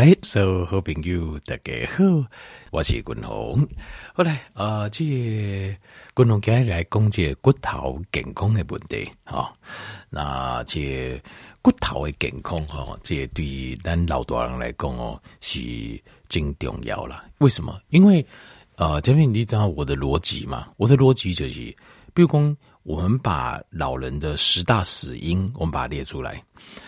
[0.00, 2.26] 来，所有好朋友大家好，
[2.70, 3.68] 我是君宏。
[4.14, 9.52] 后来啊，这君宏今日来讲这骨头健康的问题啊、哦。
[10.08, 11.20] 那这
[11.60, 15.60] 骨头的健康哈、哦，这对咱老大人来讲哦，是
[16.30, 17.22] 真重要啦。
[17.40, 17.78] 为什么？
[17.90, 18.24] 因为
[18.76, 20.68] 呃，前面你知道我的逻辑嘛？
[20.78, 21.76] 我的逻辑就是，
[22.14, 22.56] 比如讲。
[22.82, 26.42] 我们把老人的十大死因，我们把它列出来，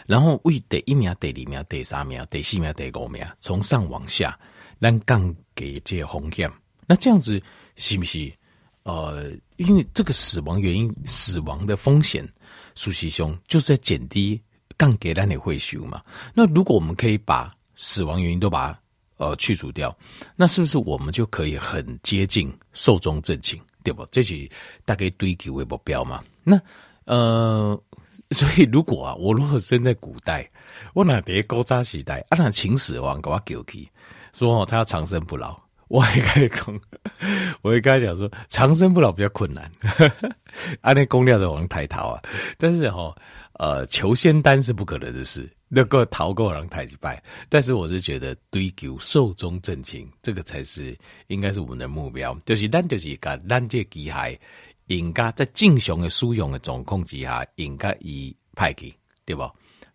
[0.07, 4.39] 然后为第一名、第二名、第三名、第四名、第五名，从上往下，
[4.79, 6.51] 让杠给这些风险。
[6.87, 7.41] 那这样子
[7.77, 8.33] 是不是？
[8.85, 12.29] 呃，因为这个死亡原因、死亡的风险，
[12.75, 14.41] 苏西兄就是在减低
[14.77, 16.03] 杠给让你会修嘛。
[16.35, 18.81] 那如果我们可以把死亡原因都把它
[19.19, 19.97] 呃去除掉，
[20.35, 23.61] 那是不是我们就可以很接近寿终正寝？
[23.83, 24.07] 对不？
[24.11, 24.49] 这是
[24.85, 26.23] 大概追求的目标嘛。
[26.45, 26.61] 那
[27.05, 27.81] 呃，
[28.31, 30.49] 所以如果啊，我如果生在古代，
[30.95, 33.89] 我那在古早时代，啊，那秦始皇给我叫去，
[34.33, 36.81] 说他要长生不老，我还跟他讲，
[37.63, 39.71] 我会跟他讲说，长生不老比较困难，
[40.81, 42.21] 啊，那公料的王太逃啊，
[42.57, 43.15] 但是哈、
[43.63, 45.49] 呃，求仙丹是不可能的事。
[45.69, 52.37] 那个逃过让太击败，但是我是觉得追求寿终正寝，这个才是应该是我们的目标。
[52.45, 54.37] 就是咱就是把咱这机械
[54.89, 58.93] 应该在正常的使用的状况之下，应该以派给
[59.25, 59.49] 对不？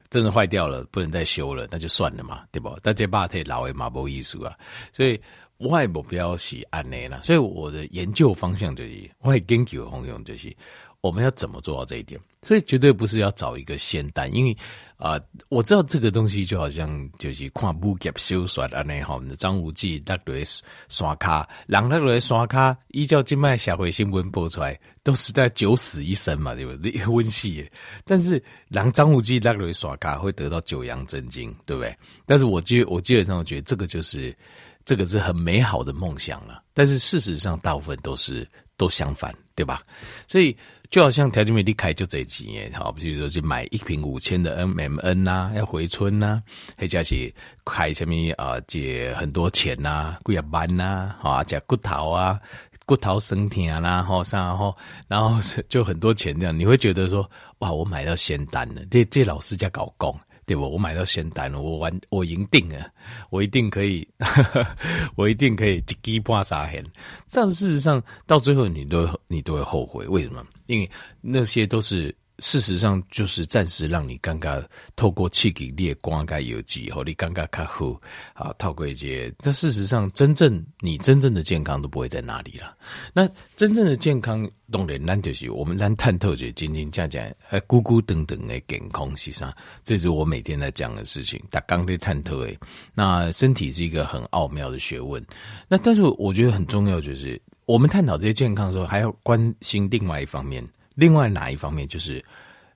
[0.10, 2.74] 真的坏掉了，不能再修了，那就算了嘛，对不？
[2.82, 4.58] 但这把太老的嘛，没意思啊。
[4.94, 5.20] 所以
[5.58, 10.56] 外目标是安内了，所以我的研究方向就是，我的研究方向就是。
[11.02, 12.20] 我们要怎么做到这一点？
[12.44, 14.56] 所以绝对不是要找一个仙丹，因为
[14.98, 20.44] 啊、我知道这个东西就好像就是看武侠小说啊，那好，张无忌那对
[20.90, 26.92] 刷卡，让那对刷卡，依照今麦社会新闻播出来，都是在九死一生嘛，对不对？
[27.06, 27.70] 温戏，
[28.06, 31.96] 但是让张无忌那对刷卡会得到九阳真经，对不对？
[32.26, 34.36] 但是我基我基本上觉得这个就是
[34.84, 39.84] 这个是很美好的梦想了，但是事实上大部分都是都相反，对吧？
[40.28, 40.58] 所以。
[40.90, 46.44] 就好像条件没离开就这几年，好，比如说去买一瓶五千的 M M N 呐、啊，要回春呐、啊，
[46.78, 47.34] 或者是
[47.66, 52.40] 开什么啊，借很多钱呐、啊，几万呐，啊，加骨头啊，
[52.86, 54.76] 骨头生疼啦，吼，啥吼
[55.08, 60.18] 然后就很多钱这样，你会觉得说，哇，我买到仙丹了，这这老师家搞工。
[60.48, 60.68] 对不？
[60.68, 62.90] 我买到仙丹了，我完我赢定了，
[63.30, 64.08] 我一定可以，
[65.16, 66.84] 我一定可以一击破杀黑。
[67.32, 70.44] 但事实上，到最后你都你都会后悔，为什么？
[70.66, 70.90] 因为
[71.22, 72.16] 那些都是。
[72.40, 74.64] 事实上，就是暂时让你尴尬，
[74.96, 78.00] 透过气给列光盖有机后，你尴尬卡后
[78.34, 79.34] 啊，套过一些。
[79.40, 82.76] 但事实上，真正你真正的健康都不会在那里了。
[83.14, 89.52] 那真正的健康，当然那就是我们咱探透就斤斤讲讲，呃，咕咕等等的健康，实际上
[89.84, 91.42] 这是我每天在讲的事情。
[91.50, 92.58] 他刚在探透诶，
[92.94, 95.26] 那身体是一个很奥妙的学问。
[95.68, 100.64] 那但是我觉得很重要，就是我们探讨这些健康的时候，还要关心另外一方面。
[100.98, 102.24] 另外哪一方面就是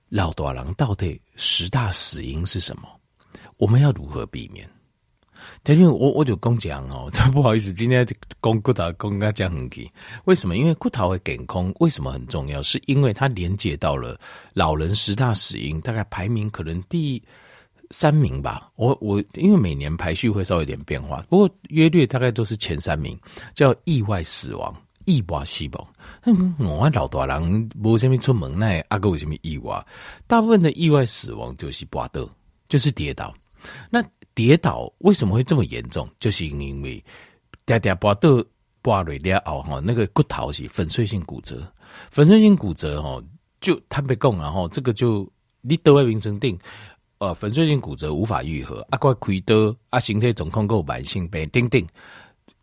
[0.08, 2.82] 老多人到底十大死因是什么？
[3.58, 4.64] 我们要如何避免？
[5.64, 8.06] 因为我我就讲讲哦， 不好意思，今天
[8.40, 9.90] 讲骨头讲个讲很急，
[10.24, 10.56] 为什么？
[10.56, 12.62] 因为骨头的健康为什么很重要？
[12.62, 14.16] 是因为它连接到了
[14.54, 17.20] 老人十大死因，大概排名可能第
[17.90, 18.70] 三名吧。
[18.76, 23.18] 我我因为每年排序会稍微有点变化，不过约略大概都是前三名，
[23.52, 24.72] 叫意外死亡。
[25.04, 29.86] 意外死亡，我老大人无什么出门那阿哥有什么意外？
[30.26, 32.28] 大部分的意外死亡就是跌倒，
[32.68, 33.34] 就是跌倒。
[33.90, 34.02] 那
[34.34, 36.08] 跌倒为什么会这么严重？
[36.18, 37.04] 就是因为
[37.64, 41.72] 跌跌跌倒跌累了后哈，那个骨头是粉碎性骨折，
[42.10, 43.22] 粉碎性骨折哦，
[43.60, 45.30] 就坦白讲然后这个就
[45.60, 46.58] 你得外名称定，
[47.18, 51.86] 呃，粉碎性骨折无法愈合，阿怪亏得啊，身体总控够慢性病，等等。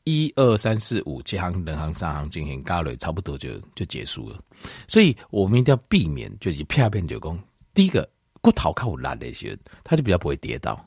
[0.10, 4.40] 一二三四五，这行、两行、三行进行加累，差不多就就结束了。
[4.88, 7.38] 所以我们一定要避免，就是片片就讲，
[7.74, 8.10] 第一个
[8.42, 10.84] 骨头靠烂那些，他就比较不会跌倒，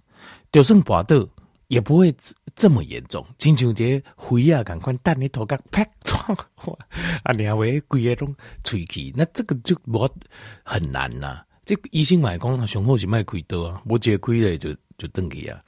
[0.50, 1.28] 就算跌倒
[1.68, 2.14] 也不会
[2.56, 3.24] 这么严重。
[3.38, 6.36] 亲像这灰啊，赶快蛋你头壳啪撞，
[7.22, 10.12] 啊，你还会贵个种吹气，那这个就我
[10.64, 11.46] 很难呐、啊。
[11.64, 15.62] 这个医生买讲，他上好是卖开刀啊，我这开了就就登记啊。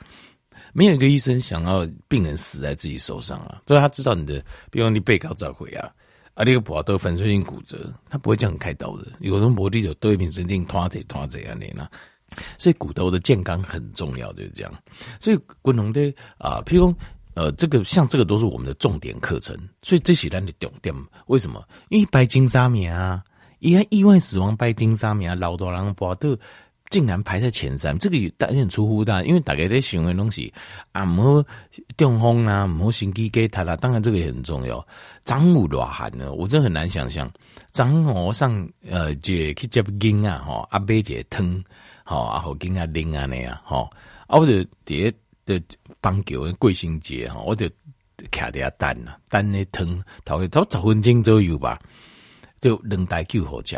[0.73, 5.91] 没有一个医生想要病人死在自己手上啊，所以他知道你的，比如你被告召回啊，
[6.35, 9.07] 啊，你个骨头粉碎性骨折，他不会这样开刀的。
[9.21, 11.89] 有人搏地就对病生定拖这拖这样的呢，
[12.59, 14.73] 所以骨头的健康很重要，就是这样。
[15.21, 16.95] 所以滚龙的啊，譬如
[17.35, 20.95] 呃，这个像这个都是我们的重点课程，所以这些人的重点
[21.27, 21.63] 为什么？
[21.89, 23.23] 因为白金沙米啊，
[23.59, 26.39] 因为意外死亡白金沙米啊，老多人搏的。
[26.95, 30.55] 竟然排在前三，这个有点出乎大，因为大家在想的东西
[30.93, 31.45] 啊，唔
[31.97, 34.87] 中风啊，唔好心肌梗塞啦，当然这个也很重要。
[35.25, 37.29] 张武多汗呢，我真的很难想象。
[37.73, 41.65] 张我上呃，就去接经啊，吼阿伯姐疼，
[42.05, 43.91] 吼阿后经啊拎啊那样，吼
[44.29, 45.13] 啊我就第
[45.45, 45.61] 的
[46.01, 47.69] 棒球贵兴节哈，我就
[48.31, 51.77] 卡在等啊，等那疼，头头十分钟左右吧，
[52.61, 53.77] 就两台救护车。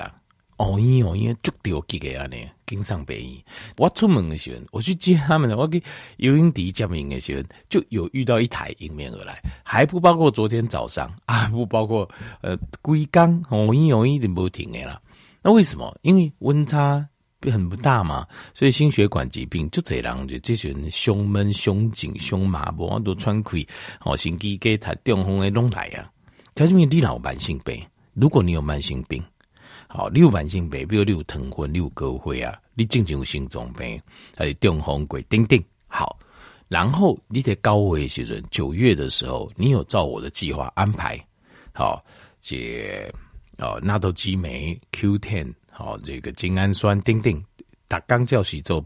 [0.56, 2.36] 哦咦哦咦，足掉几个啊呢？
[2.66, 3.44] 经上北医，
[3.76, 5.82] 我出门的时候，我去接他们的，我去
[6.16, 12.08] 游泳池接应的时候，就有遇到一台迎面而来，还不包括昨天早上 啊，不包括
[12.40, 15.00] 呃，龟缸哦咦哦咦，就不停的啦。
[15.42, 15.96] 那为什么？
[16.02, 17.06] 因为温差
[17.42, 23.68] 很不大嘛，所以心血管疾病就这样，就这些人胸闷、胸紧、胸麻，不都喘气，
[24.00, 26.10] 哦，心肌给他中风的拢来啊。
[26.54, 29.22] 他这边你老慢性病，如果你有慢性病。
[29.88, 34.00] 好，你有慢性病，比如你有疼昏，你有高血压，你正常有心脏病，
[34.36, 35.62] 还是中风鬼，等等。
[35.86, 36.18] 好，
[36.68, 41.18] 然后你在高危时阵，九月的时候，你有照我的计划安排，
[41.72, 42.04] 好，
[42.40, 43.10] 这
[43.58, 47.44] 哦，纳豆激酶 Q ten，好，这个精氨酸，等等，
[47.88, 48.84] 打刚叫洗做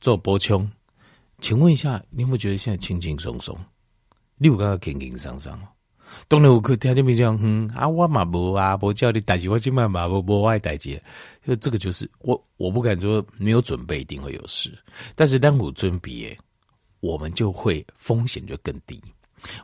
[0.00, 0.70] 做补充，
[1.40, 3.58] 请问一下，你有没有觉得现在轻轻松松？
[4.36, 5.58] 你有刚刚轻轻松松？
[6.28, 11.00] 当然我可听见没这样，嗯啊，我嘛无啊，无叫你代志，我今晚嘛无无爱代志，
[11.46, 14.70] 就这个就是我我不敢说没有准备一定会有事，
[15.14, 16.36] 但是当我准备，
[17.00, 19.00] 我们就会风险就更低。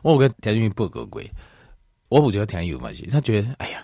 [0.03, 1.29] 我跟田俊不合规，
[2.09, 3.83] 我不觉得田有关系，他觉得哎呀，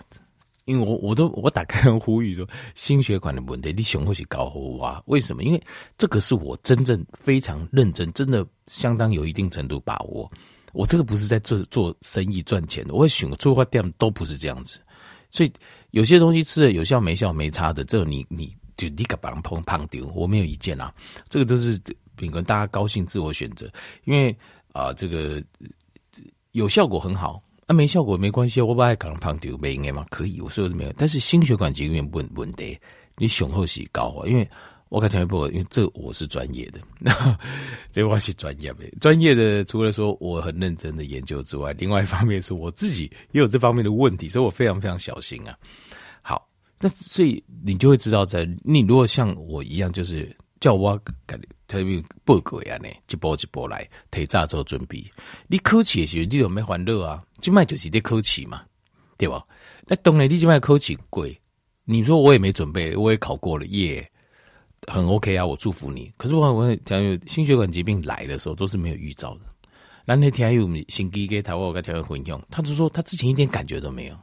[0.64, 5.02] 因为我我都我打开呼吁说，心血管的问题你雄厚是高火啊？
[5.06, 5.42] 为什么？
[5.42, 5.60] 因为
[5.96, 10.30] 这个是我真正非常认真，真的相当有一定程度把握。
[10.72, 14.78] 我这个不是在做做生意赚钱的，我会选做花店都不是这样子，
[15.30, 15.52] 所以
[15.90, 20.92] 有些东西吃了有效没效没差的，这你你就立刻把它碰胖丢，我没有意见啊，
[21.28, 21.80] 这个都是
[22.14, 23.70] 秉跟大家高兴自我选择，
[24.04, 24.30] 因为
[24.72, 25.42] 啊、呃、这个
[26.52, 30.04] 有效果很好，啊没效果没关系，我不爱搞胖丢没应该吗？
[30.10, 32.78] 可以，我说的没有，但是心血管疾病问问题，
[33.16, 34.48] 你雄厚是高啊，因为。
[34.88, 36.80] 我看全部，因为这我是专业的，
[37.92, 38.88] 这我是专业的。
[39.00, 45.54] 专业的除了说我很认真的研究之外，另外一方面是我自己也有这方面的问题，所以我非常非常小心啊。
[46.22, 46.48] 好，
[46.80, 55.04] 那所以你就会知道在，你如果像我一样，就是叫我改特别报告呀呢，一步一步来提早做准备。
[55.48, 57.22] 你考试的时候，你有没烦恼啊？
[57.40, 58.62] 今麦就是在考试嘛，
[59.18, 59.44] 对吧？
[59.86, 61.38] 那当然，你今麦考试贵，
[61.84, 64.10] 你说我也没准备，我也考过了耶。
[64.88, 66.12] 很 OK 啊，我祝福你。
[66.16, 69.40] 可是我我讲有心血管疾病来的时候，都是没有预兆的。
[70.04, 74.16] 那那天还有心肌给台湾我跟台湾混用，他就说他之前一点感觉都没有。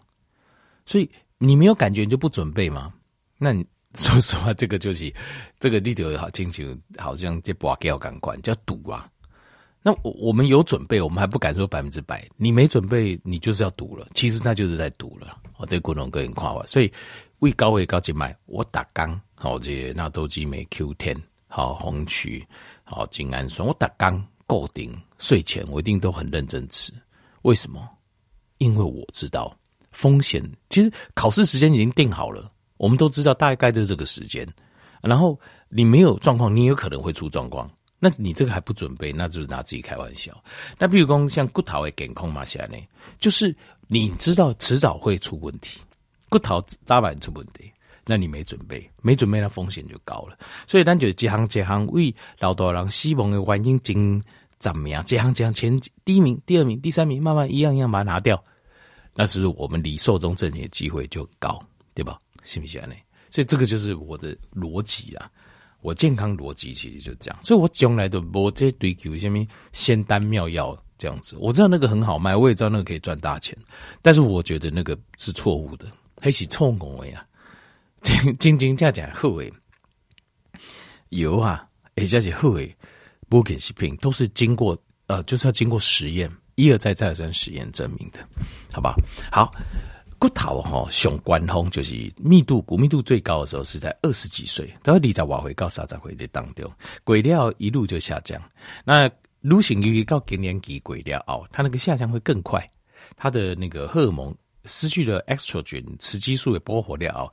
[0.86, 2.92] 所以你没有感觉你就不准备吗？
[3.38, 3.66] 那你
[3.96, 5.14] 说实话，这个就是
[5.60, 6.64] 这个 leader 好清楚，
[6.98, 9.08] 好像这把给要感官叫赌啊。
[9.82, 12.28] 那我我们有准备，我们还不敢说百分之百。
[12.38, 14.08] 你没准备，你就是要赌了。
[14.16, 15.38] 其实那就是在赌了。
[15.58, 16.92] 我这个观众个人夸我，所以
[17.40, 19.22] 位高位高静脉，我打刚。
[19.36, 22.48] 好，这纳豆激酶 Q10，好红曲，
[22.84, 23.68] 好精氨酸。
[23.68, 26.92] 我打刚固定睡前，我一定都很认真吃。
[27.42, 27.88] 为什么？
[28.58, 29.56] 因为我知道
[29.92, 30.42] 风险。
[30.70, 34.48] 其实考试时间已经定好了，我们都知道大概就是这个时间。
[35.02, 35.40] 然后
[35.70, 37.70] 你没有状况，你有可能会出状况。
[38.00, 40.44] 那你这个还不准备，那就是拿自己开玩笑。
[40.78, 42.84] 那比如说像骨头的健康嘛，现在呢，
[43.20, 43.56] 就是
[43.88, 45.80] 你知道迟早会出问题，
[46.30, 47.72] 骨头早晚出问题。
[48.06, 50.38] 那你没准备，没准备，那风险就高了。
[50.68, 54.22] 所以，咱就这行这行为老多人死亡的原因前
[54.60, 55.04] 怎么样？
[55.06, 58.42] 这行这行前第一名、第二名、第三名，慢慢一样一样把它拿掉，
[59.16, 61.60] 那是我们离寿终正寝的机会就高，
[61.94, 62.20] 对吧？
[62.44, 62.94] 信不信呢？
[63.32, 65.30] 所以这个就是我的逻辑啊，
[65.82, 67.40] 我健康逻辑其实就这样。
[67.44, 69.44] 所以我从来都不在追求什么
[69.74, 71.36] 仙丹妙药这样子。
[71.40, 73.58] 我知道那个很好卖，我也知道那个可以赚大钱，
[74.02, 75.88] 但是我觉得那个是错误的，
[76.22, 77.26] 还是错误的呀。
[78.40, 79.52] 真真正正好诶，
[81.10, 82.76] 油啊，而且是好诶，
[83.28, 88.20] 保健食品都是经过呃，就是要经过实验，一而再再而三实验证明的，
[88.72, 88.96] 好吧？
[89.32, 89.52] 好，
[90.20, 96.72] 骨头哈，上关峰就是密度骨密度最高的时候是在二十几岁，到二十瓦回到三十回的当中，
[97.04, 98.40] 鬼料一路就下降。
[98.86, 99.10] 那
[99.42, 102.70] 女性由于到更年期鬼料哦，它那个下降会更快，
[103.18, 104.36] 它的那个荷尔蒙
[104.66, 107.32] 失去了 estrogen 雌激素的保护了。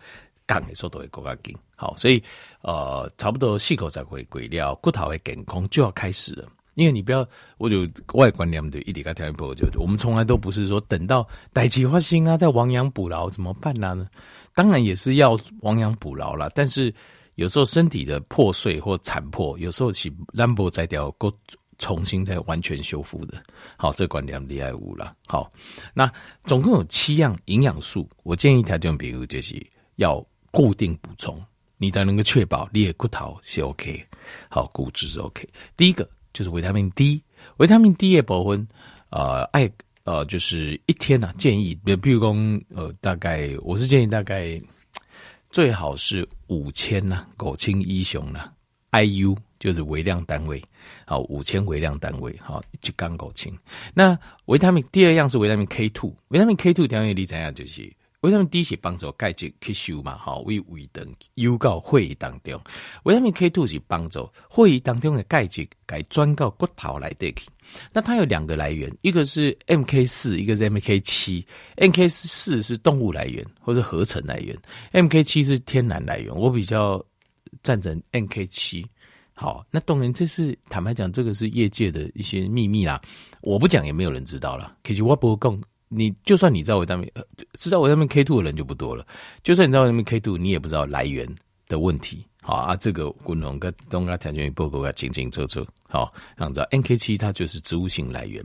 [0.61, 2.23] 降的速度会更加紧，好，所以
[2.63, 6.49] 呃，差不多四口才会归了，骨头会健康就要开始了。
[6.75, 7.29] 因为你不要，
[7.59, 14.09] 我就外观念对一点个条件不就，我们从来都不是说等到代志发心啊，再亡羊补牢怎么办呢？
[14.55, 16.95] 当然也是要亡羊补牢啦，但是
[17.35, 21.31] 有时候身体的破碎或残破，有时候是兰博摘掉，够
[21.79, 23.43] 重新再完全修复的。
[23.77, 25.15] 好，这观念厉害无了。
[25.27, 25.53] 好，
[25.93, 26.11] 那
[26.45, 29.55] 总共有七样营养素，我建议条件比如就是
[29.97, 31.45] 要固定补充，
[31.79, 34.07] 你才能够确保你的骨头是 OK，
[34.49, 35.49] 好，骨质是 OK。
[35.77, 37.21] 第一个就是维他命 D，
[37.57, 38.69] 维他命 D 的部分，
[39.11, 39.69] 呃，爱
[40.05, 42.33] 呃就是一天呢、啊、建议，比如说
[42.77, 44.63] 呃大概我是建议大概。
[45.51, 48.51] 最好是五千呐，狗清一雄呢
[48.93, 50.63] ，IU 就是微量单位，
[51.05, 53.55] 好，五千微量单位，好，就刚狗清。
[53.93, 57.83] 那维他命第二样是维他命 K two，维他命 K two 条件你怎样就是
[58.23, 62.61] 为什么 D 是帮助钙质吸收嘛，好，为胃等油到血液当中，
[63.03, 67.49] 维他命 K two 是帮助血液当中的钙质该转到骨头来得去。
[67.93, 71.47] 那它有两个来源，一个是 MK 四，一个是 MK 七。
[71.77, 74.57] MK 四是动物来源或者合成来源
[74.93, 76.35] ，MK 七是天然来源。
[76.35, 77.05] 我比较
[77.63, 78.87] 赞成 MK 七。
[79.35, 83.01] 好，那当然这是坦白讲，这个是业界的一些秘密啦。
[83.41, 84.77] 我不讲也没有人知道了。
[84.85, 85.63] 可是我不会讲，
[85.95, 87.11] 你就算你知道维他命，
[87.53, 89.07] 知道维他命 K two 的人就不多了。
[89.43, 91.29] 就算你知道维他命 K two，你也不知道来源
[91.69, 92.27] 的问题。
[92.45, 95.65] 好啊，这个滚龙跟东哥条件报告要清清楚楚。
[95.89, 98.45] 好，让知道 NK 七它就是植物性来源，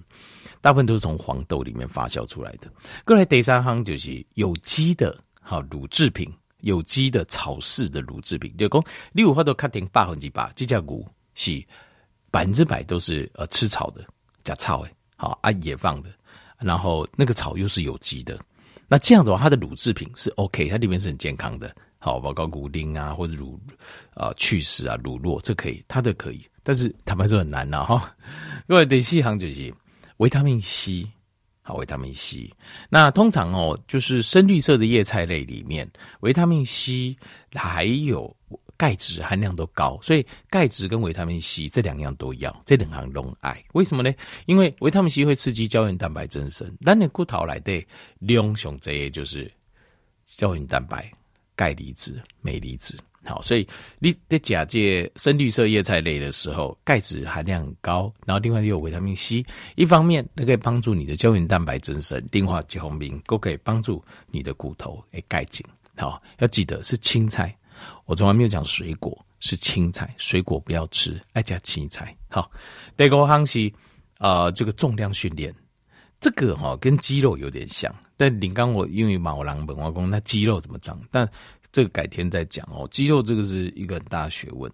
[0.62, 2.72] 大部分都是从黄豆里面发酵出来的。
[3.04, 8.56] 过来第三行就是有机的，好乳制品，有机的草饲的乳制品。
[8.56, 11.60] 就讲你有法度确定百分之百，这家牛是
[12.30, 14.06] 百分之百都是呃吃草的，
[14.44, 16.12] 加草诶，好啊野放的，
[16.60, 18.40] 然后那个草又是有机的，
[18.88, 21.74] 那这样的话，它的乳制品是 OK，它里面是很健康的。
[22.00, 23.60] 好，包括骨丁啊，或者乳
[24.14, 28.16] 啊、去势啊、乳酪，这可以，它的可以，但是坦白说很难呐哈。
[28.70, 29.74] 因为第四行就是
[30.18, 31.12] 维他命 C，
[31.64, 32.50] 好，维他命 C。
[32.88, 37.18] 那通常哦，就是深绿色的叶菜类里面，维他命 C
[37.54, 38.34] 还有
[38.78, 43.62] 钙质含量都高，所以钙质跟维他命 C 这两样都要，这两行都爱。
[43.74, 44.14] 为什么呢？
[44.46, 47.86] 因为维他命 C 会刺激胶原蛋白增生，但你骨头来的
[48.20, 49.52] 两雄这些就是
[50.26, 51.12] 胶原蛋白。
[51.56, 53.68] 钙离子、镁离子，好，所以
[53.98, 59.44] 你在假借深绿色叶菜类的时候，钙质含量很高，然后另外又有维他命 C，
[59.76, 65.66] 一方面它可以帮助你的胶原蛋白增生，另外结红兵都可以帮助你的骨头诶钙紧，
[65.96, 67.58] 好，要记得是青菜，
[68.06, 72.52] 我从来没有讲水果，是青菜，水果不要吃，爱加青菜，好，
[72.96, 73.72] 第二个行是
[74.20, 75.54] 呃这个重量训练。
[76.20, 81.00] 这个哈、哦、跟肌肉有点像，但你刚我因为毛囊本化工，那肌肉怎么长？
[81.12, 81.30] 但
[81.72, 82.88] 这个改天再讲哦。
[82.90, 84.72] 肌肉这个是一个很大的学问。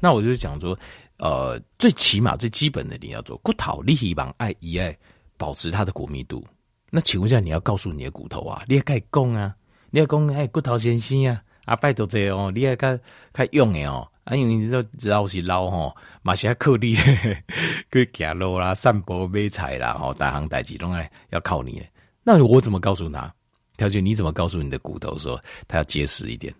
[0.00, 0.76] 那我就讲说，
[1.18, 4.98] 呃，最起码最基本的你要做骨头，你希望爱一爱
[5.36, 6.44] 保持它的骨密度。
[6.90, 9.54] 那请问一下，你要告诉你的骨头啊，你要该讲啊，
[9.90, 12.98] 你要供哎骨头先生啊，啊拜托这哦，你要该
[13.32, 14.10] 该用的哦。
[14.24, 16.94] 啊，因为你都知道是老吼，嘛是要靠你
[17.92, 21.80] 去行路啦、散步、买菜啦，吼，大行大志拢爱要靠你。
[22.24, 23.32] 那我怎么告诉他？
[23.76, 26.52] 条件你怎么告诉你的骨头说他要结实一点？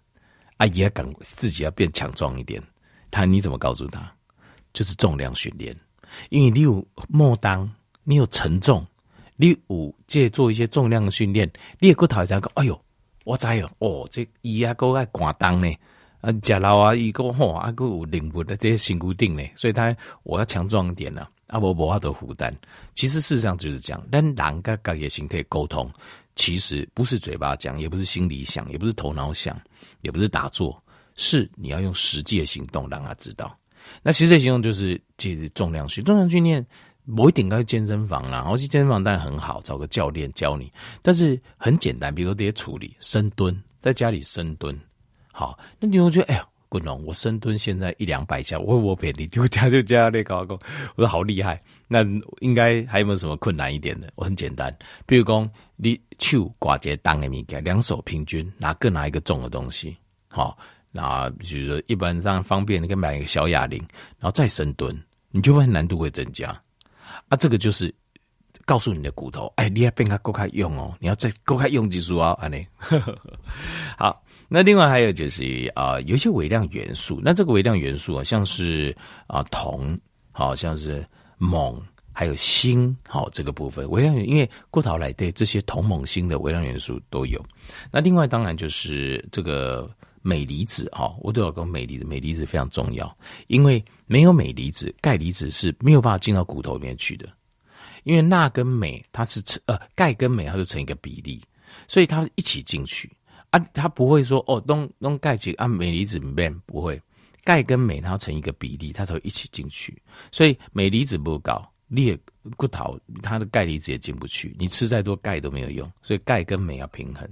[0.58, 0.90] 啊，也要
[1.22, 2.62] 自己要变强壮一点。
[3.10, 4.12] 他你怎么告诉他？
[4.72, 5.75] 就是重量训练，
[6.28, 7.68] 因为你有莫当，
[8.04, 8.86] 你有沉重，
[9.34, 12.78] 你有借做一些重量的训练，你的骨头才讲，哎呦，
[13.26, 15.68] 我知哦，哦，这伊啊够爱挂当呢。
[16.21, 22.56] 啊，食老啊，伊个吼，啊，个有灵活的这些辛苦定呢，所以他我要强壮一点呢，啊，我无法度负担。
[22.95, 25.90] 其实事实上就是这样，但人跟自己的身体沟通，
[26.37, 29.61] 其实不是嘴巴讲，也不是心里想，也不是头脑想，
[30.02, 30.83] 也不是打坐，
[31.16, 33.56] 是你要用实际的行动让他知道。
[34.02, 36.64] 那实际行动就是其实重量训，重量训练
[37.14, 40.72] 不一定要去健身房啦，然后去健身房当然很好，找个教练教你，
[41.02, 44.76] 但是很简单，比如说这些处理深蹲，在家里深蹲。
[45.32, 50.58] 好，那你会觉得，哎呀，滚龙，我深蹲现在一两百下，我我别你就加就加那个，我
[50.96, 51.62] 说好厉害。
[51.86, 52.04] 那
[52.40, 54.10] 应该还有没有什么困难一点的？
[54.16, 59.96] 我很简单，比如说你手挂在当的物件，两手平均拿各拿一个重的东西。
[60.26, 60.58] 好，
[60.90, 63.78] 那比如说一般上方便，你可以买一个小哑铃，
[64.18, 66.60] 然后再深蹲，你就会难度会增加。
[67.28, 67.95] 啊，这个就是
[68.64, 72.66] 告诉你的骨头，哎，你要变它够开用哦，你要再够开用技术啊，安尼。
[73.99, 74.23] 好。
[74.49, 75.42] 那另外还有就是
[75.75, 77.21] 啊、有一些微量元素。
[77.21, 79.99] 那这个微量元素啊，像是啊铜，
[80.30, 81.04] 好像是
[81.40, 87.45] 锰，还有锌，好这个部分微量元，因为骨头来对这些铜、锰、锌的微量元素都有。
[87.90, 89.90] 那另外当然就是这个
[90.26, 93.16] 镁离子，哈，我都要讲镁离子，镁离子非常重要，
[93.47, 97.28] 因为没有镁离子，钙离子是没有办法进到骨头里面去的。
[98.02, 101.40] 因为钠跟镁它是成呃钙跟镁它是成一个比例，
[101.87, 103.11] 所以它一起进去。
[103.50, 107.00] 啊，它不会说哦，弄弄钙质啊，镁离子里面，不会，
[107.45, 109.97] 钙跟镁它成一个比例，它才会一起进去。
[110.33, 112.16] 所以镁离子不高，你
[112.56, 115.90] 骨头它的钙离子也进不去，你吃再多钙都没有用。
[116.02, 117.28] 所以钙跟镁要平衡。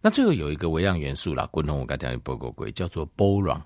[0.00, 3.60] 那最后有一个微量元素啦，滚筒我刚才讲的报告过，叫做 boron，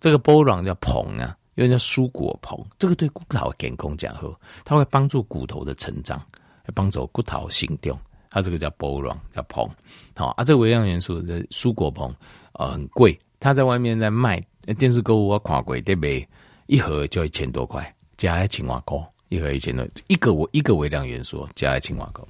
[0.00, 6.18] 这个 boron 叫硼啊，又叫蔬果硼，这个对骨头健康讲好，它会帮助骨头的成长，
[6.64, 7.98] 会帮助骨头行动。
[8.28, 9.70] 它这个叫 boron，叫硼。
[10.14, 12.12] 好啊，这个微量元素的蔬果硼，
[12.52, 14.42] 呃，很贵，它在外面在卖，
[14.76, 16.28] 电视购物我看过，对不对？
[16.66, 22.26] 一盒就一千多块，加一千瓦高，一盒一千多，一个我一个微量元素加一千瓦高。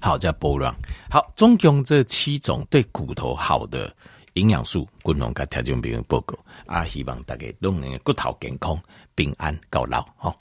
[0.00, 0.74] 好，叫 boron。
[1.10, 3.94] 好，总共这七种对骨头好的
[4.34, 8.78] 营养素，共同给听众朋友报告啊，希望大家都能骨头健康、
[9.14, 10.04] 平安到老。
[10.16, 10.36] 好。